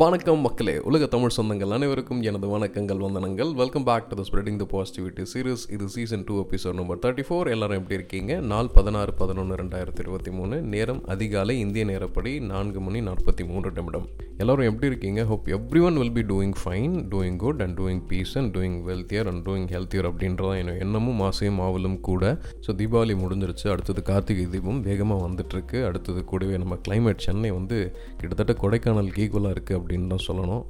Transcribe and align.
வணக்கம் 0.00 0.40
மக்களே. 0.40 0.78
உலக 0.88 1.06
தமிழ் 1.06 1.32
சொந்தங்கள் 1.36 1.72
அனைவருக்கும் 1.76 2.20
எனது 2.22 2.46
வணக்கங்கள் 2.48 3.00
வந்தனங்கள். 3.04 3.54
Welcome 3.54 3.84
back 3.84 4.08
to 4.08 4.16
the 4.18 4.24
spreading 4.28 4.58
the 4.62 4.66
positivity 4.72 5.22
series 5.32 5.64
இது 5.74 5.88
season 5.88 6.24
two 6.24 6.34
episode 6.42 6.74
number 6.74 6.98
thirty 6.98 7.24
four 7.28 7.48
எல்லாரும் 7.54 7.76
எப்படி 7.76 7.94
இருக்கீங்க? 7.94 8.34
நாள் 8.40 8.68
பதினாறு 8.74 9.12
பதினொன்று 9.12 9.54
ரெண்டாயிரத்தி 9.54 9.98
இருபத்தி 9.98 10.30
மூணு. 10.30 10.60
நேரம் 10.74 11.00
அதிகாலை 11.06 11.58
இந்திய 11.58 11.84
நேரப்படி 11.84 12.40
நான்கு 12.40 12.80
மணி 12.80 13.00
நாற்பத்தி 13.00 13.46
மூன்று 13.46 13.70
நிமிடம். 13.70 14.06
எல்லோரும் 14.36 14.68
எப்படி 14.70 14.86
இருக்கீங்க? 14.86 15.24
Hope 15.24 15.48
everyone 15.82 15.98
will 16.02 16.12
be 16.12 16.24
doing 16.32 16.54
fine 16.64 16.94
doing 17.14 17.36
good 17.36 17.62
and 17.62 17.78
doing 17.80 18.02
peace 18.08 18.36
and 18.42 18.56
doing 18.56 18.78
wealthier 18.90 19.30
and 19.32 19.42
doing 19.48 19.68
healthier 19.74 20.08
அப்படின்றதான் 20.10 20.58
என்ன 20.58 20.76
எண்ணமும் 20.84 21.20
ஆசையும் 21.20 21.60
ஆவலும் 21.66 21.98
கூட. 22.00 22.32
ஸோ 22.66 22.76
தீபாவளி 22.82 23.16
முடிஞ்சிருச்சு. 23.24 23.66
அடுத்தது 23.74 24.02
கார்த்திகை 24.02 24.46
தீபம் 24.46 24.80
வேகமாக 24.80 25.28
வந்துட்டுருக்கு. 25.28 25.80
அடுத்தது 25.90 26.24
கூடவே 26.24 26.56
நம்ம 26.56 26.78
கிளைமேட் 26.88 27.26
சென்னை 27.28 27.50
வந்து 27.50 27.80
கிட்டத்தட்ட 28.20 28.56
கொடைக்கானலுக்கு 28.62 29.24
ஈக்குவலாக 29.26 29.56
இருக்குது 29.56 29.86
அப்படின்னு 29.88 30.08
தான் 30.12 30.24
சொல்லணும். 30.28 30.62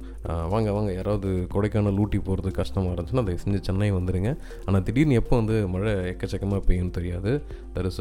வாங்க 0.51 0.69
வாங்க 0.75 0.89
யாராவது 0.97 1.29
கொடைக்கானல் 1.53 1.99
ஊட்டி 2.03 2.19
போகிறது 2.27 2.49
கஷ்டமாக 2.59 2.91
இருந்துச்சுன்னா 2.93 3.23
தயவு 3.27 3.41
செஞ்சு 3.43 3.59
சென்னை 3.67 3.89
வந்துடுங்க 3.97 4.29
ஆனால் 4.67 4.83
திடீர்னு 4.87 5.17
எப்போ 5.21 5.33
வந்து 5.41 5.55
மழை 5.73 5.93
எக்கச்சக்கமாக 6.11 6.61
பெய்யும்னு 6.67 6.93
தெரியாது. 6.97 7.31
தர் 7.75 7.87
இஸ் 7.89 7.99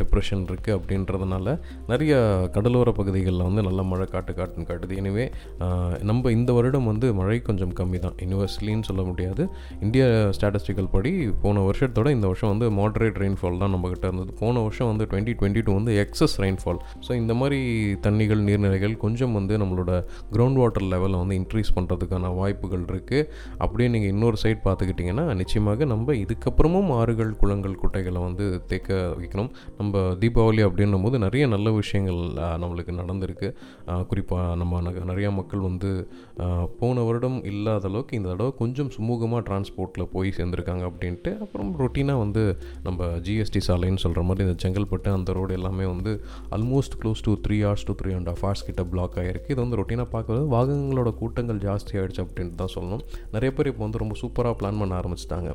டிப்ரெஷன் 0.00 0.44
இருக்குது 0.50 0.76
அப்படின்றதுனால 0.78 1.56
நிறைய 1.92 2.14
கடலோர 2.56 2.90
பகுதிகளில் 3.00 3.46
வந்து 3.48 3.64
நல்ல 3.68 3.82
மழை 3.90 4.06
காட்டு 4.14 4.34
காட்டுன்னு 4.40 4.68
காட்டுது. 4.70 4.94
எனவே 5.02 5.26
நம்ம 6.10 6.32
இந்த 6.38 6.50
வருடம் 6.58 6.88
வந்து 6.92 7.06
மழை 7.20 7.38
கொஞ்சம் 7.48 7.74
கம்மி 7.80 8.00
தான். 8.06 8.16
யூனிவர்ஸ்லின்னு 8.24 8.88
சொல்ல 8.90 9.04
முடியாது. 9.10 9.42
இந்திய 9.86 10.04
ஸ்டாட்டிஸ்டிக்கல் 10.38 10.90
படி 10.96 11.12
போன 11.44 11.62
வருஷத்தோட 11.68 12.08
இந்த 12.16 12.26
வருஷம் 12.32 12.52
வந்து 12.54 12.68
மாடரேட் 12.80 13.20
ரெயின்ஃபால் 13.24 13.60
தான் 13.64 13.74
நம்மக்கிட்ட 13.76 14.06
இருந்தது. 14.10 14.32
போன 14.42 14.62
வருஷம் 14.66 14.90
வந்து 14.92 15.04
டுவெண்ட்டி 15.12 15.34
டுவெண்ட்டி 15.40 15.64
டூ 15.66 15.74
வந்து 15.80 15.92
எக்ஸஸ் 16.04 16.36
ரெயின்ஃபால் 16.44 16.80
ஸோ 17.06 17.10
இந்த 17.22 17.32
மாதிரி 17.40 17.60
தண்ணிகள் 18.06 18.42
நீர்நிலைகள் 18.48 18.94
கொஞ்சம் 19.04 19.34
வந்து 19.38 19.54
நம்மளோட 19.62 19.92
கிரவுண்ட் 20.34 20.53
வாட்டர் 20.60 20.86
லெவலை 20.92 21.18
வந்து 21.22 21.38
இன்க்ரீஸ் 21.40 21.72
பண்ணுறதுக்கான 21.76 22.32
வாய்ப்புகள் 22.40 22.84
இருக்குது 22.92 23.28
அப்படியே 23.64 23.88
நீங்கள் 23.94 24.12
இன்னொரு 24.14 24.38
சைட் 24.42 24.62
பார்த்துக்கிட்டிங்கன்னா 24.66 25.26
நிச்சயமாக 25.40 25.88
நம்ம 25.92 26.16
இதுக்கப்புறமும் 26.24 26.90
ஆறுகள் 27.00 27.32
குளங்கள் 27.42 27.78
குட்டைகளை 27.82 28.22
வந்து 28.26 28.46
தேக்க 28.70 28.90
வைக்கணும். 29.20 29.50
நம்ம 29.78 30.02
தீபாவளி 30.22 30.62
அப்படின்னும் 30.68 31.04
போது 31.06 31.16
நிறைய 31.26 31.44
நல்ல 31.54 31.68
விஷயங்கள் 31.80 32.20
நம்மளுக்கு 32.64 32.92
நடந்திருக்கு. 33.00 33.50
குறிப்பாக 34.10 34.56
நம்ம 34.62 34.80
நிறையா 35.12 35.30
மக்கள் 35.38 35.66
வந்து 35.68 35.90
போன 36.80 37.02
வருடம் 37.08 37.38
இல்லாத 37.50 37.88
அளவுக்கு 37.90 38.18
இந்த 38.18 38.28
தடவை 38.32 38.52
கொஞ்சம் 38.60 38.90
சுமூகமாக 38.96 39.42
டிரான்ஸ்போர்ட்டில் 39.48 40.10
போய் 40.14 40.34
சேர்ந்துருக்காங்க 40.38 40.84
அப்படின்ட்டு 40.90 41.30
அப்புறம் 41.44 41.70
ரொட்டீனாக 41.82 42.22
வந்து 42.24 42.42
நம்ம 42.86 43.08
ஜிஎஸ்டி 43.26 43.60
சாலைன்னு 43.68 44.02
சொல்கிற 44.04 44.22
மாதிரி 44.28 44.44
இந்த 44.46 44.56
செங்கல்பட்டு 44.64 45.10
அந்த 45.18 45.32
ரோடு 45.38 45.52
எல்லாமே 45.58 45.86
வந்து 45.92 46.12
almost 46.56 46.96
close 47.02 47.24
to 47.26 47.32
three 47.46 47.58
hours 47.66 47.86
to 47.88 47.94
three 48.00 48.12
and 48.18 48.28
half 48.30 48.44
hours 48.46 48.64
கிட்ட 48.68 48.84
பிளாக் 48.92 49.16
ஆகிருக்கு 49.22 49.52
இது 49.54 49.60
வந்து 49.64 49.78
ரொட்டீனாக 49.80 50.08
பார்க்குறது 50.14 50.43
வாகனங்களோட 50.52 51.10
கூட்டங்கள் 51.20 51.60
ஜாஸ்தி 51.66 51.92
ஆகிடுச்சு 52.00 52.22
அப்படின்ட்டு 52.24 52.58
தான் 52.62 52.72
சொல்லணும். 52.76 53.02
நிறைய 53.34 53.50
பேர் 53.56 53.70
இப்போ 53.72 53.82
வந்து 53.86 54.00
ரொம்ப 54.02 54.16
சூப்பராக 54.22 54.54
பிளான் 54.60 54.80
பண்ண 54.82 54.94
ஆரம்பிச்சிட்டாங்க. 55.00 55.50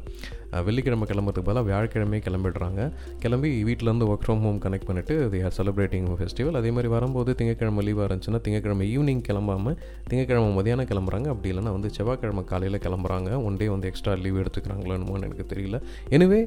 வெள்ளிக்கிழமை 0.68 1.06
கிளம்புறதுக்கு 1.10 1.48
பதிலாக 1.48 1.66
வியாழக்கிழமையே 1.70 2.22
கிளம்பிடுறாங்க. 2.28 2.82
கிளம்பி 3.24 3.50
வீட்டிலேருந்து 3.68 4.08
ஒர்க் 4.12 4.26
ஃப்ரம் 4.26 4.42
ஹோம் 4.46 4.60
கனெக்ட் 4.66 4.88
பண்ணிவிட்டு 4.90 5.16
தி 5.34 5.42
ஆர் 5.48 5.56
செலிப்ரேட்டிங் 5.58 6.08
ஃபெஸ்டிவல் 6.20 6.58
அதே 6.62 6.72
மாதிரி 6.76 6.92
வரும்போது 6.96 7.34
திங்கக்கிழமை 7.40 7.84
லீவாக 7.88 8.08
இருந்துச்சுன்னா 8.10 8.42
திங்கக்கிழமை 8.46 8.88
ஈவினிங் 8.96 9.24
கிளம்பாமல் 9.28 9.78
திங்கக்கிழமை 10.10 10.50
மதியானம் 10.60 10.90
கிளம்புறாங்க. 10.92 11.28
அப்படி 11.34 11.52
இல்லைன்னா 11.54 11.74
வந்து 11.78 11.92
செவ்வாய்க்கிழமை 11.98 12.44
காலையில் 12.54 12.82
கிளம்புறாங்க. 12.86 13.30
ஒன் 13.48 13.60
டே 13.62 13.68
வந்து 13.76 13.90
எக்ஸ்ட்ரா 13.92 14.16
லீவ் 14.26 14.42
எடுத்துக்கிறாங்களோ 14.44 14.98
எனக்கு 15.22 15.46
தெரியல. 15.54 15.80
எனவே 16.18 16.42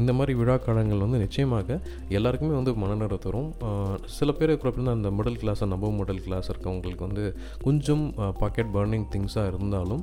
இந்த 0.00 0.12
மாதிரி 0.18 0.32
விழா 0.40 0.56
காலங்கள் 0.64 1.04
வந்து 1.04 1.18
நிச்சயமாக 1.24 1.78
எல்லாருக்குமே 2.18 2.54
வந்து 2.58 2.72
மனநிறை 2.82 3.18
தரும். 3.26 3.50
சில 4.18 4.32
பேர் 4.38 4.50
இருக்கிறப்ப 4.52 4.94
அந்த 4.96 5.10
மிடில் 5.18 5.38
கிளாஸ் 5.42 5.62
நம்ப 5.72 5.90
மிடில் 5.98 6.22
கிளாஸ் 6.26 6.48
இருக்கவங்களுக்கு 6.52 7.04
வந்து 7.08 7.24
கொஞ்சம் 7.66 8.04
பாக்கெட் 8.40 8.70
பர்னிங் 8.76 9.06
திங்ஸாக 9.14 9.50
இருந்தாலும் 9.52 10.02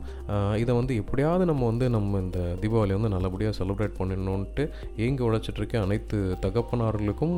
இதை 0.61 0.73
வந்து 0.79 0.93
எப்படியாவது 1.01 1.43
நம்ம 1.51 1.65
வந்து 1.71 1.85
நம்ம 1.95 2.19
இந்த 2.25 2.39
தீபாவளி 2.63 2.93
வந்து 2.97 3.11
நல்லபடியாக 3.15 3.55
செலிப்ரேட் 3.59 3.95
பண்ணணுன்ட்டு 3.99 4.63
ஏங்கி 5.05 5.23
உழைச்சிட்ருக்க 5.27 5.75
அனைத்து 5.85 6.17
தகப்பனார்களுக்கும் 6.45 7.37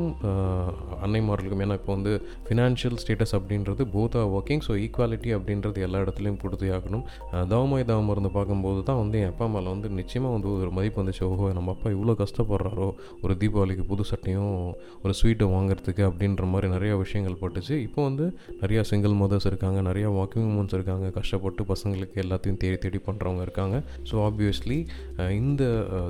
அன்னைமார்களுக்கும். 1.04 1.64
ஏன்னா 1.66 1.78
இப்போ 1.80 1.92
வந்து 1.96 2.12
ஃபினான்ஷியல் 2.46 2.98
ஸ்டேட்டஸ் 3.02 3.34
அப்படின்றது 3.38 3.82
both 3.94 4.16
are 4.20 4.30
working 4.36 4.64
so 4.68 4.74
equality 4.84 5.32
அப்படின்றது 5.38 5.84
எல்லா 5.86 6.00
இடத்துலையும் 6.04 6.40
கொடுத்தே 6.44 6.70
ஆகணும் 6.78 7.04
தவமாய் 7.52 7.88
தவம் 7.90 8.12
இருந்து 8.14 8.32
பார்க்கும்போது 8.38 8.80
தான் 8.90 9.00
வந்து 9.02 9.16
என் 9.22 9.30
அப்பா 9.32 9.44
அம்மாவில் 9.48 9.72
வந்து 9.74 9.88
நிச்சயமாக 10.00 10.32
வந்து 10.36 10.48
ஒரு 10.62 10.72
மதிப்பு 10.78 11.00
வந்துச்சு. 11.02 11.24
ஓஹோ 11.32 11.52
நம்ம 11.58 11.72
அப்பா 11.76 11.88
இவ்வளோ 11.96 12.14
கஷ்டப்படுறாரோ? 12.22 12.88
ஒரு 13.24 13.34
தீபாவளிக்கு 13.42 13.84
புது 13.90 14.04
சட்டையும் 14.10 14.54
ஒரு 15.04 15.14
ஸ்வீட்டை 15.20 15.46
வாங்குறதுக்கு 15.54 16.04
அப்படின்ற 16.10 16.46
மாதிரி 16.52 16.68
நிறைய 16.76 16.92
விஷயங்கள் 17.04 17.40
பட்டுச்சு. 17.42 17.74
இப்போ 17.86 18.00
வந்து 18.08 18.26
நிறையா 18.62 18.82
சிங்கிள் 18.90 19.16
மதர்ஸ் 19.22 19.48
இருக்காங்க 19.50 19.80
நிறையா 19.90 20.07
வாக்கிங் 20.16 20.46
மூமெண்ட்ஸ் 20.48 20.76
இருக்காங்க. 20.76 21.06
கஷ்டப்பட்டு 21.18 21.64
பசங்களுக்கு 21.72 22.16
எல்லாத்தையும் 22.24 22.58
தேடி 22.62 22.78
தேடி 22.84 23.00
பண்ணுறவங்க 23.08 23.42
இருக்காங்க. 23.46 23.76
ஸோ 24.10 24.14
ஆப்வியஸ்லி 24.28 24.78
இந்த 25.40 25.62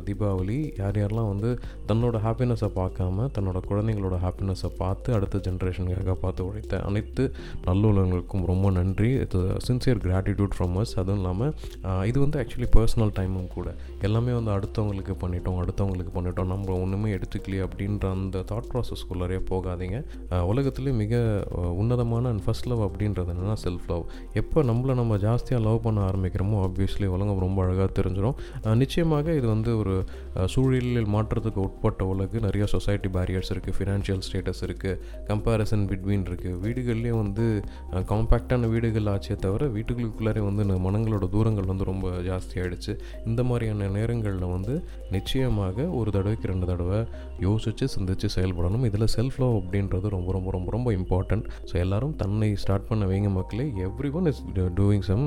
தீபாவளி 0.09 0.59
யார் 0.81 1.01
யாரெல்லாம் 1.03 1.31
வந்து 1.33 1.51
தன்னோட 1.91 2.17
ஹாப்பினஸை 2.27 2.71
பார்க்காம 2.81 3.29
தன்னோட 3.37 3.61
குழந்தைங்களோட 3.71 4.19
ஹாப்பினஸை 4.27 4.71
பார்த்து 4.83 5.09
அடுத்த 5.19 5.43
ஜென்ரேஷனுக்காக 5.49 6.17
பார்த்து 6.25 6.47
உழைத்த 6.49 6.83
அனைத்து 6.89 7.25
நல்லுள்ளவங்களுக்கும் 7.69 8.45
ரொம்ப 8.53 8.67
நன்றி. 8.79 9.11
It's 9.25 9.67
sincere 9.69 10.03
gratitude 10.07 10.57
from 10.57 10.77
us 10.83 10.95
அதுவும் 11.01 11.21
இல்லாமல் 11.21 11.53
இது 12.11 12.19
வந்து 12.25 12.39
ஆக்சுவலி 12.43 12.71
பர்சனல் 12.77 13.15
டைமும் 13.19 13.49
கூட. 13.57 13.69
எல்லாமே 14.09 14.33
வந்து 14.39 14.53
அடுத்தவங்களுக்கு 14.57 15.15
பண்ணிட்டோம் 15.23 15.59
அடுத்தவங்களுக்கு 15.63 16.13
பண்ணிட்டோம். 16.17 16.51
நம்ம 16.55 16.77
ஒன்றுமே 16.85 17.11
எடுத்துக்கலையே 17.17 17.63
அப்படின்ற 17.69 18.07
அந்த 18.17 18.45
தாட் 18.51 18.69
ப்ராசஸ்க்குள்ளாரே 18.73 19.41
போகாதீங்க. 19.53 19.99
உலகத்துலேயே 20.53 20.95
மிக 21.03 21.23
உன்னதமான 21.83 22.29
அண்ட் 22.33 22.45
ஃபஸ்ட் 22.47 22.69
லவ் 22.71 22.83
அப்படின்றது 22.89 23.33
என்னென்னா 23.35 23.57
செல்ஃப் 23.65 23.88
லவ் 23.93 24.04
எப்போ 24.41 24.62
நம்மளை 24.71 24.94
நம்ம 25.00 25.16
ஜாஸ்தியாக 25.26 25.62
லவ் 25.66 25.81
பண்ண 25.87 26.00
ஆரம்பிக்கிறோமோ 26.10 26.59
ஆப்வியஸ்லி 26.66 27.09
உலகம் 27.16 27.43
ரொம்ப 27.47 27.59
அழகாக 27.65 27.88
தெரிஞ்சிடும். 27.99 28.37
நிச்சயமாக 28.82 29.34
இது 29.38 29.47
வந்து 29.54 29.71
ஒரு 29.81 29.94
சூழலில் 30.54 31.10
மாற்றத்துக்கு 31.16 31.60
உட்பட்ட 31.66 32.04
உலகு. 32.12 32.37
நிறைய 32.47 32.65
சொசைட்டி 32.75 33.10
பேரியர்ஸ் 33.16 33.53
இருக்குது 33.54 33.76
ஃபினான்ஷியல் 33.78 34.22
ஸ்டேட்டஸ் 34.28 34.62
இருக்குது 34.69 34.99
கம்பேரிசன் 35.31 35.84
பிட்வீன் 35.91 36.26
இருக்குது 36.31 36.59
வீடுகள்லேயும் 36.65 37.21
வந்து 37.25 37.47
காம்பேக்டான 38.12 38.69
வீடுகள் 38.75 39.10
ஆச்சே 39.15 39.37
தவிர 39.44 39.66
வீட்டுகளுக்குள்ளாரே 39.76 40.43
வந்து 40.49 40.65
மனங்களோட 40.87 41.26
தூரங்கள் 41.34 41.70
வந்து 41.72 41.84
ரொம்ப 41.91 42.09
ஜாஸ்தியாகிடுச்சு 42.28 42.93
இந்த 43.31 43.41
மாதிரியான 43.50 43.88
நேரங்களில் 43.97 44.47
வந்து 44.55 44.75
நிச்சயமாக 45.16 45.87
ஒரு 45.99 46.10
தடவைக்கு 46.16 46.50
ரெண்டு 46.53 46.66
தடவை 46.70 47.00
யோசித்து 47.47 47.87
சிந்திச்சு 47.94 48.28
செயல்படணும். 48.37 48.84
இதில் 48.88 49.06
செல்ஃப் 49.16 49.38
லவ் 49.43 49.56
அப்படின்றது 49.60 50.09
ரொம்ப 50.16 50.32
ரொம்ப 50.37 50.50
ரொம்ப 50.56 50.70
ரொம்ப 50.76 50.88
இம்பார்ட்டன்ட் 50.99 51.47
ஸோ 51.70 51.75
எல்லோரும் 51.84 52.15
தன்னை 52.22 52.50
ஸ்டார்ட் 52.62 52.88
பண்ண 52.91 53.06
வைங்க 53.12 53.31
மக்களே. 53.38 53.66
Everyone 54.19 54.29
is 54.33 54.41
doing 54.81 55.05
some 55.11 55.25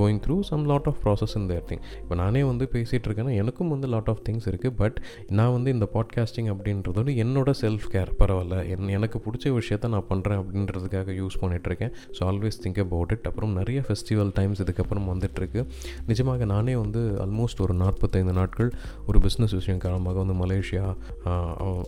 going 0.00 0.20
through 0.26 0.36
some 0.50 0.64
lot 0.72 0.88
of 0.90 0.98
process 1.04 1.34
in 1.40 1.48
their 1.52 1.66
thing 1.70 1.82
இப்போ 2.02 2.14
நானே 2.22 2.42
வந்து 2.50 2.64
பேசிகிட்டு 2.74 3.08
இருக்கேன்னா 3.08 3.34
எனக்கும் 3.42 3.72
வந்து 3.74 3.88
லாட் 3.94 4.10
ஆஃப் 4.12 4.22
திங்ஸ் 4.28 4.48
இருக்குது 4.52 4.76
பட் 4.82 4.98
நான் 5.38 5.52
வந்து 5.56 5.72
இந்த 5.76 5.88
பாட்காஸ்டிங் 5.94 6.50
அப்படின்றது 6.54 6.98
வந்து 7.02 7.14
என்னோட 7.24 7.50
செல்ஃப் 7.62 7.86
கேர் 7.94 8.12
பரவாயில்ல. 8.20 8.56
என் 8.74 8.92
எனக்கு 8.98 9.18
பிடிச்ச 9.26 9.52
விஷயத்த 9.58 9.92
நான் 9.94 10.08
பண்ணுறேன் 10.12 10.40
அப்படின்றதுக்காக 10.42 11.16
யூஸ் 11.20 11.38
பண்ணிகிட்ருக்கேன் 11.42 11.92
so 12.16 12.20
always 12.30 12.60
think 12.64 12.80
about 12.84 13.12
it 13.16 13.26
அப்புறம் 13.30 13.52
நிறைய 13.60 13.80
ஃபெஸ்டிவல் 13.88 14.32
டைம்ஸ் 14.38 14.62
இதுக்கப்புறம் 14.64 15.08
வந்துட்டுருக்கு. 15.12 15.62
நிஜமாக 16.10 16.46
நானே 16.54 16.76
வந்து 16.82 17.02
ஆல்மோஸ்ட் 17.24 17.62
ஒரு 17.66 17.76
நாற்பத்தைந்து 17.82 18.34
நாட்கள் 18.40 18.70
ஒரு 19.08 19.20
பிஸ்னஸ் 19.26 19.54
விஷயம் 19.60 19.82
காரணமாக 19.86 20.18
வந்து 20.22 20.36
மலேசியா 20.44 20.84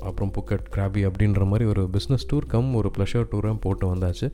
அப்புறம் 0.09 0.33
புக்கட் 0.37 0.67
கிராபி 0.77 1.03
அப்படின்ற 1.11 1.45
மாதிரி 1.53 1.67
ஒரு 1.73 1.85
பிஸ்னஸ் 1.97 2.27
டூர் 2.33 2.47
கம் 2.55 2.71
ஒரு 2.81 2.91
ப்ளஷர் 2.97 3.29
டூராக 3.33 3.57
போட்டு 3.65 3.87
வந்தாச்சு. 3.93 4.27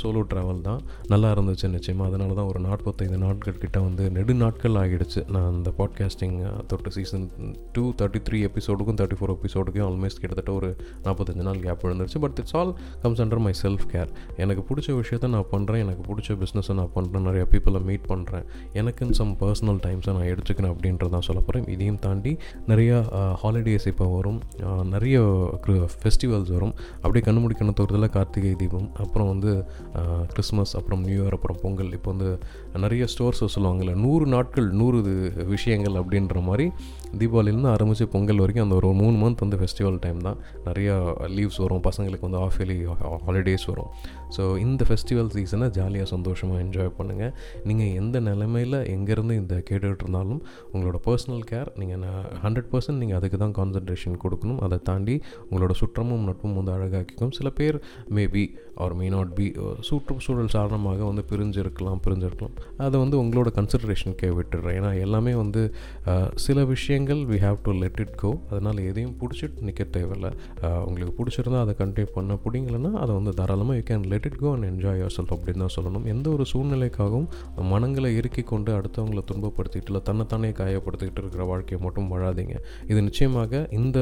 சோலோ 0.00 0.22
ட்ராவல் 0.32 0.60
தான். 0.68 0.80
நல்லா 1.12 1.28
இருந்துச்சு 1.32 1.68
நிச்சயமாக 1.76 2.08
அதனால 2.10 2.34
தான் 2.38 2.48
ஒரு 2.52 2.60
நாற்பத்தைந்து 2.66 3.18
நாட்கள் 3.24 3.60
கிட்ட 3.64 3.78
வந்து 3.86 4.04
நெடு 4.16 4.34
நாட்கள் 4.42 4.78
ஆகிடுச்சு. 4.82 5.20
நான் 5.34 5.48
அந்த 5.52 5.70
பாட்காஸ்டிங் 5.78 6.36
தொட்டு 6.66 6.90
சீசன் 6.96 7.26
டூ 7.72 7.84
தேர்ட்டி 8.00 8.20
த்ரீ 8.28 8.38
எபிசோடுக்கும் 8.48 8.98
தேர்ட்டி 9.00 9.18
ஃபோர் 9.20 9.34
எபிசோடுக்கும் 9.36 9.84
ஆல்மோஸ்ட் 9.88 10.22
கிட்டத்தட்ட 10.22 10.52
ஒரு 10.52 10.70
நாற்பத்தஞ்சு 11.04 11.44
நாள் 11.48 11.60
கேப் 11.66 11.84
விழுந்துருச்சு. 11.84 12.20
But 12.24 12.38
it's 12.42 12.56
all 12.60 12.72
comes 13.02 13.22
under 13.22 13.42
my 13.46 13.54
self 13.62 13.86
care 13.92 14.10
எனக்கு 14.44 14.62
பிடிச்ச 14.70 14.90
விஷயத்த 15.00 15.28
நான் 15.34 15.50
பண்ணுறேன் 15.52 15.82
எனக்கு 15.84 16.02
பிடிச்ச 16.10 16.38
பிஸ்னஸை 16.42 16.74
நான் 16.80 16.92
பண்ணுறேன் 16.94 17.26
நிறைய 17.28 17.46
பீப்புளை 17.52 17.82
மீட் 17.90 18.06
பண்ணுறேன் 18.12 18.46
எனக்குன்னு 18.82 19.18
சம் 19.20 19.36
பர்சனல் 19.40 19.80
டைம்ஸை 19.86 20.12
நான் 20.16 20.30
எடுத்துக்கிறேன் 20.34 20.72
அப்படின்றதான் 20.74 21.26
சொல்ல 21.28 21.40
போகிறேன் 21.46 21.68
இதையும் 21.74 21.98
தாண்டி 22.06 22.34
நிறையா 22.68 22.98
ஹாலிடேஸ் 23.42 23.88
இப்போ 23.92 24.06
வரும். 24.16 24.40
நிறைய 24.94 25.18
ஃபெஸ்டிவல்ஸ் 26.02 26.52
வரும். 26.56 26.74
அப்படியே 27.04 27.24
கண்ணுமுடி 27.26 27.54
கண்ணு 27.58 27.72
தோறதில் 27.80 28.12
கார்த்திகை 28.16 28.52
தீபம் 28.62 28.88
அப்புறம் 29.04 29.28
வந்து 29.32 29.52
கிறிஸ்மஸ் 30.32 30.74
அப்புறம் 30.84 31.04
நியூ 31.04 31.20
இயர் 31.24 31.36
அப்புறம் 31.36 31.60
பொங்கல். 31.62 31.92
இப்போ 31.96 32.10
வந்து 32.12 32.30
நிறைய 32.82 33.04
ஸ்டோர்ஸ் 33.12 33.44
சொல்லுவாங்கள்ல 33.54 33.92
நூறு 34.06 34.24
நாட்கள் 34.26 34.66
நூறு 34.80 34.98
விஷயங்கள் 35.54 35.96
அப்படின்ற 36.00 36.42
மாதிரி 36.48 36.66
தீபாவளிலேருந்து 37.20 37.70
ஆரம்பித்து 37.74 38.06
பொங்கல் 38.14 38.40
வரைக்கும் 38.42 38.64
அந்த 38.66 38.76
ஒரு 38.80 38.88
மூணு 39.00 39.16
மந்த் 39.22 39.42
வந்து 39.44 39.58
ஃபெஸ்டிவல் 39.60 39.98
டைம் 40.04 40.20
தான். 40.28 40.38
நிறையா 40.68 40.94
லீவ்ஸ் 41.36 41.60
வரும் 41.64 41.82
பசங்களுக்கு 41.88 42.26
வந்து 42.28 42.40
ஆஃப் 42.44 42.58
இயர்லி 42.60 42.78
ஹாலிடேஸ் 43.26 43.66
வரும். 43.72 43.90
ஸோ 44.36 44.42
இந்த 44.64 44.82
ஃபெஸ்டிவல் 44.88 45.30
சீசனை 45.36 45.66
ஜாலியாக 45.78 46.08
சந்தோஷமாக 46.14 46.62
என்ஜாய் 46.64 46.92
பண்ணுங்கள் 46.98 47.32
நீங்கள் 47.70 47.92
எந்த 48.00 48.20
நிலைமையில் 48.28 48.78
எங்கேருந்து 48.94 49.34
இந்த 49.42 49.54
கேட்டுக்கிட்டு 49.68 50.04
இருந்தாலும் 50.06 50.40
உங்களோட 50.74 50.98
பர்சனல் 51.08 51.44
கேர் 51.50 51.70
நீங்கள் 51.82 52.04
ஹண்ட்ரட் 52.44 52.70
பர்சன்ட் 52.72 53.00
நீங்கள் 53.02 53.18
அதுக்கு 53.20 53.38
தான் 53.44 53.56
கான்சன்ட்ரேஷன் 53.60 54.20
கொடுக்கணும். 54.24 54.60
அதை 54.66 54.78
தாண்டி 54.90 55.16
உங்களோட 55.48 55.72
சுற்றமும் 55.82 56.26
நட்பும் 56.28 56.56
வந்து 56.60 56.74
அழகாக்கிக்கும். 56.76 57.32
சில 57.38 57.48
பேர் 57.60 57.78
maybe 58.18 58.44
or 58.84 58.94
may 58.98 59.08
not 59.14 59.32
be 59.38 59.46
சுற்றுச்சூழல் 59.88 60.50
காரணமாக 60.56 61.00
வந்து 61.10 61.22
பிரிஞ்சிருக்கலாம் 61.30 62.00
பிரிஞ்சிருக்கலாம். 62.04 62.56
அதை 62.86 62.96
வந்து 63.02 63.16
உங்களோட 63.22 63.48
கன்சிடரேஷனுக்கே 63.58 64.30
விட்டுடுறேன். 64.38 64.76
ஏன்னா 64.80 64.90
எல்லாமே 65.04 65.34
வந்து 65.42 65.62
சில 66.44 66.64
விஷயங்கள் 66.72 67.02
we 67.30 67.38
have 67.44 67.58
to 67.66 67.72
let 67.82 68.00
it 68.02 68.14
go 68.20 68.30
அதனால் 68.50 68.80
எதையும் 68.90 69.14
பிடிச்சிட்டு 69.20 69.64
நிற்க 69.66 69.82
தேவையில்லை. 69.96 70.30
உங்களுக்கு 70.88 71.14
பிடிச்சிருந்தா 71.18 71.60
அதை 71.64 71.74
கண்டினியூ 71.80 72.08
பண்ண 72.16 72.38
பிடிங்கலன்னா 72.44 72.90
அதை 73.02 73.12
வந்து 73.18 73.32
தாராளமாக 73.40 73.76
you 73.78 73.84
can 73.90 74.04
let 74.12 74.26
it 74.28 74.38
go 74.42 74.48
and 74.54 74.66
enjoy 74.70 75.00
yourself 75.16 75.32
அப்படின்னு 75.36 75.62
தான் 75.64 75.74
சொல்லணும். 75.76 76.06
எந்த 76.14 76.26
ஒரு 76.36 76.44
சூழ்நிலைக்காகவும் 76.52 77.28
மனங்களை 77.72 78.10
இறுக்கி 78.20 78.44
கொண்டு 78.52 78.72
அடுத்தவங்களை 78.78 79.24
துன்பப்படுத்திட்டு 79.30 79.90
இல்லை 79.90 80.02
தன்னைத்தானே 80.08 80.50
காயப்படுத்திக்கிட்டு 80.60 81.22
இருக்கிற 81.24 81.44
வாழ்க்கையை 81.52 81.80
மட்டும் 81.86 82.08
வாழாதீங்க. 82.12 82.56
இது 82.90 83.00
நிச்சயமாக 83.08 83.62
இந்த 83.80 83.98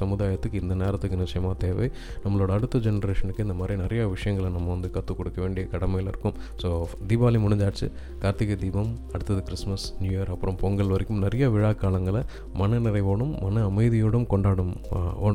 சமுதாயத்துக்கு 0.00 0.62
இந்த 0.64 0.76
நேரத்துக்கு 0.82 1.20
நிச்சயமாக 1.22 1.56
தேவை. 1.66 1.88
நம்மளோட 2.24 2.50
அடுத்த 2.58 2.82
ஜென்ரேஷனுக்கு 2.88 3.44
இந்த 3.46 3.56
மாதிரி 3.60 3.76
நிறைய 3.84 4.02
விஷயங்களை 4.14 4.50
நம்ம 4.56 4.70
வந்து 4.74 4.90
கற்றுக் 4.96 5.20
கொடுக்க 5.20 5.40
வேண்டிய 5.44 5.64
கடமையில் 5.74 6.10
இருக்கும். 6.12 6.36
ஸோ 6.62 6.68
தீபாவளி 7.10 7.40
முடிஞ்சாச்சு. 7.46 7.88
கார்த்திகை 8.24 8.56
தீபம் 8.64 8.90
அடுத்தது 9.14 9.40
கிறிஸ்மஸ் 9.48 9.86
நியூ 10.02 10.12
இயர் 10.16 10.30
அப்புறம் 10.34 10.56
பொங்கல் 10.62 10.92
வரைக்கும் 10.94 11.22
நிறைய 11.26 11.44
விழா 11.54 11.70
காலங்களை 11.82 12.22
மன 12.54 12.78
நிறைவோடும் 12.78 13.32
மன 13.42 13.62
அமைதியோடும் 13.68 14.26
கொண்டாடும் 14.26 14.72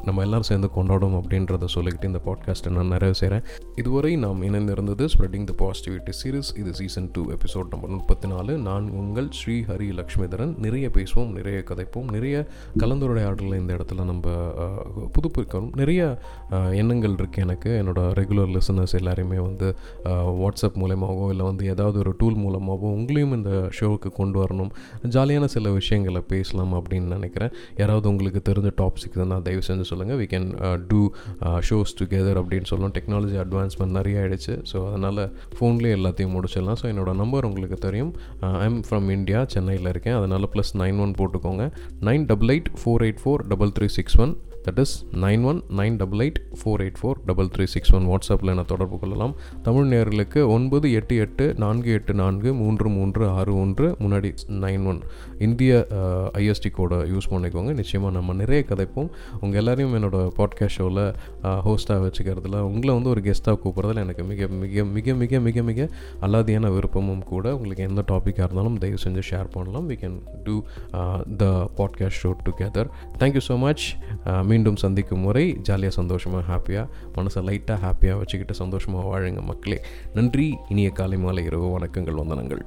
நம்ம 0.04 0.22
எல்லாரும் 0.22 0.48
சேர்ந்து 0.50 0.70
கொண்டாடும் 0.70 1.16
அப்படின்றத 1.20 1.68
சொல்லிக்கிட்டு 1.76 2.10
இந்த 2.12 2.22
பாட்காஸ்ட்டை 2.26 2.70
நான் 2.70 2.88
நிறைவு 2.88 3.14
செய்கிறேன் 3.14 3.46
இதுவரை 3.76 4.16
நாம் 4.16 4.44
இணைந்திருந்தது 4.44 5.06
ஸ்ப்ரெட்டிங் 5.14 5.48
த 5.52 5.54
பாசிட்டிவிட்டி 5.62 6.14
சீரிஸ் 6.22 6.52
இது 6.62 6.74
சீசன் 6.74 7.10
டூ 7.14 7.24
எபிசோட் 7.36 7.70
நம்பர் 7.70 7.90
முப்பத்தி 7.90 8.28
நாலு 8.28 8.58
நான் 8.58 8.90
உங்கள் 9.02 9.30
ஸ்ரீ 9.32 9.56
ஹரி 9.62 9.90
லக்ஷ்மிதரன். 10.00 10.54
நிறைய 10.66 10.90
பேசுவோம் 10.98 11.32
நிறைய 11.38 11.60
கதைப்போம் 11.70 12.12
நிறைய 12.12 12.36
கலந்துரையாடலை 12.80 13.58
இந்த 13.62 13.74
இடத்துல 13.78 14.06
நம்ம 14.12 14.36
புதுப்பிக்கணும் 15.16 15.72
நிறைய 15.76 16.02
எண்ணங்கள் 16.82 17.16
இருக்குது 17.20 17.44
எனக்கு. 17.46 17.70
என்னோட 17.82 18.02
ரெகுலர் 18.20 18.52
லிசனர்ஸ் 18.56 18.96
எல்லாரையுமே 19.00 19.40
வந்து 19.48 19.68
வாட்ஸ்அப் 20.42 20.80
மூலயமாகவோ 20.82 21.30
இல்லை 21.30 21.46
வந்து 21.46 21.66
ஏதாவது 21.66 22.00
ஒரு 22.00 22.14
டூல் 22.18 22.40
மூலமாகவோ 22.44 22.92
உங்களையும் 22.98 23.36
இந்த 23.38 23.52
ஷோவுக்கு 23.80 24.12
கொண்டு 24.20 24.38
வரணும். 24.44 24.72
ஜாலியான 25.16 25.46
சில 25.56 25.70
விஷயங்களை 25.80 26.22
பேசலாம் 26.34 26.74
அப்படின்னு 26.74 27.01
நினைக்கிறேன். 27.08 27.52
யாராவது 27.78 28.10
உங்களுக்கு 28.10 28.42
தெரிஞ்ச 28.50 28.72
டாபிக்ஸ் 28.82 29.30
தான் 29.34 29.46
தயவு 29.48 29.64
செஞ்சு 29.68 29.88
சொல்லுங்கள் 29.92 30.20
we 30.22 30.28
can 30.34 30.50
do 30.92 31.02
shows 31.70 31.96
together 32.00 32.40
அப்படின்னு 32.42 32.70
சொல்லணும் 32.72 32.96
டெக்னாலஜி 32.98 33.38
அட்வான்ஸ்மெண்ட் 33.46 33.98
நிறைய 34.00 34.22
ஆயிடுச்சு. 34.22 34.56
ஸோ 34.72 34.78
அதனால் 34.90 35.22
ஃபோன்லேயே 35.58 35.96
எல்லாத்தையும் 36.00 36.36
முடிச்சிடலாம். 36.38 36.80
ஸோ 36.84 36.88
என்னோட 36.94 37.14
நம்பர் 37.14 37.46
உங்களுக்கு 37.46 37.78
தெரியும். 37.88 38.14
Uh, 38.42 38.56
ஐம் 38.66 38.82
ஃப்ரம் 38.88 39.10
இந்தியா 39.16 39.46
சென்னையில் 39.54 39.90
இருக்கேன். 39.90 40.18
அதனால் 40.20 40.48
ப்ளஸ் 40.54 40.72
நைன் 40.82 41.00
ஒன் 41.00 41.14
போட்டுக்கோங்க. 41.20 41.66
Nine 42.10 42.26
double 42.32 42.52
eight 42.54 42.70
four 42.82 43.04
eight 43.08 43.22
four 43.24 43.44
double 43.48 43.72
three 43.78 43.88
six 43.98 44.18
one 44.18 44.34
that 44.66 44.80
is 44.84 44.96
nine 45.26 45.44
one 45.52 45.60
nine 45.80 45.96
double 46.02 46.22
eight 46.26 46.40
four 46.60 46.82
eight 46.86 47.00
four 47.02 47.20
double 47.30 47.50
three 47.56 47.66
six 47.74 47.94
one 47.98 48.06
வாட்ஸ்அப்பில் 48.12 48.52
என்னை 48.54 48.66
தொடர்பு 48.72 48.98
கொள்ளலாம்? 49.04 49.34
தமிழ் 49.68 49.88
நேர்களுக்கு 49.94 50.42
ஒன்பது 50.56 50.88
எட்டு 51.00 51.16
எட்டு 51.24 51.46
நான்கு 51.64 51.90
எட்டு 51.98 52.14
நான்கு 52.22 52.50
மூன்று 52.62 52.90
மூன்று 52.98 53.24
ஆறு 53.38 53.54
ஒன்று 53.64 53.88
முன்னாடி 54.04 54.32
நைன் 54.66 54.86
ஒன் 54.92 55.02
இந்திய 55.48 55.72
ஐஎஸ்டி 56.42 56.72
கோடை 56.78 56.98
யூஸ் 57.14 57.30
பண்ணிக்கோங்க. 57.34 57.74
நிச்சயமாக 57.80 58.14
நம்ம 58.18 58.36
நிறைய 58.42 58.62
கதைப்போம். 58.72 59.10
உங்கள் 59.42 59.60
எல்லாரையும் 59.62 59.96
என்னோட 60.00 60.18
பாட்காஸ்ட் 60.40 60.78
ஷோவில் 60.78 61.04
ஹோஸ்ட்டாக 61.68 62.00
வச்சுக்கிறதுல 62.06 62.60
உங்களை 62.72 62.92
வந்து 62.98 63.12
ஒரு 63.14 63.24
கெஸ்ட்டாக 63.28 63.58
கூப்பிட்றதுல 63.64 64.04
எனக்கு 64.06 64.24
மிக 64.32 64.48
மிக 64.64 64.84
மிக 64.96 65.14
மிக 65.22 65.40
மிக 65.48 65.62
மிக 65.70 65.90
அல்லாதியான 66.26 66.72
விருப்பமும் 66.78 67.24
கூட 67.32 67.46
உங்களுக்கு 67.56 67.88
எந்த 67.90 68.04
டாப்பிக்காக 68.12 68.48
இருந்தாலும் 68.48 68.78
தயவு 68.84 69.00
செஞ்சு 69.06 69.24
ஷேர் 69.32 69.50
பண்ணலாம். 69.56 69.88
We 69.90 69.98
can 70.04 70.18
do 70.46 70.56
the 71.42 71.46
podcast 71.80 72.22
show 72.24 72.32
together 72.48 72.90
thank you 73.22 73.44
so 73.50 73.58
much 73.66 73.86
மீண்டும் 74.52 74.82
சந்திக்கும் 74.84 75.24
முறை. 75.26 75.46
ஜாலியாக 75.68 75.96
சந்தோஷமாக 76.00 76.46
ஹாப்பியாக 76.52 76.88
மனசை 77.18 77.42
லைட்டாக 77.50 77.80
ஹாப்பியாக 77.86 78.22
வச்சுக்கிட்டு 78.22 78.56
சந்தோஷமாக 78.64 79.12
வாழுங்க 79.12 79.44
மக்களே. 79.52 79.80
நன்றி. 80.18 80.48
இனிய 80.70 80.92
காலை 81.02 81.20
மாலை 81.26 81.44
இரவு 81.52 81.70
வணக்கங்கள் 81.78 82.22
வந்தனங்கள். 82.22 82.64